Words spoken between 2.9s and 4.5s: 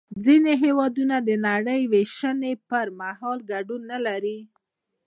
مهال ګډون نلري